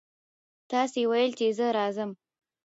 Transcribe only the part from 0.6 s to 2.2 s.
تاسې ویل چې زه راځم.